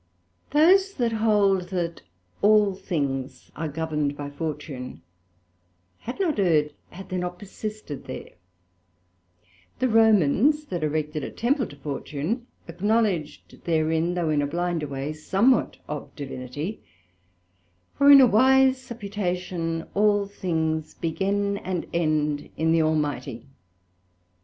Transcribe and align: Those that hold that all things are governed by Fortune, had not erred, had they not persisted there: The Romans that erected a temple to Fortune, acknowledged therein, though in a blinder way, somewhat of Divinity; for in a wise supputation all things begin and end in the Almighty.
Those 0.49 0.95
that 0.95 1.11
hold 1.11 1.69
that 1.69 2.01
all 2.41 2.73
things 2.73 3.51
are 3.55 3.67
governed 3.67 4.17
by 4.17 4.31
Fortune, 4.31 5.03
had 5.99 6.19
not 6.19 6.39
erred, 6.39 6.73
had 6.89 7.09
they 7.09 7.17
not 7.19 7.37
persisted 7.37 8.05
there: 8.05 8.31
The 9.77 9.87
Romans 9.87 10.65
that 10.65 10.83
erected 10.83 11.23
a 11.23 11.29
temple 11.29 11.67
to 11.67 11.75
Fortune, 11.75 12.47
acknowledged 12.67 13.63
therein, 13.65 14.15
though 14.15 14.31
in 14.31 14.41
a 14.41 14.47
blinder 14.47 14.87
way, 14.87 15.13
somewhat 15.13 15.77
of 15.87 16.15
Divinity; 16.15 16.81
for 17.95 18.09
in 18.09 18.21
a 18.21 18.25
wise 18.25 18.81
supputation 18.81 19.85
all 19.93 20.25
things 20.25 20.95
begin 20.95 21.57
and 21.59 21.85
end 21.93 22.49
in 22.57 22.71
the 22.71 22.81
Almighty. 22.81 23.45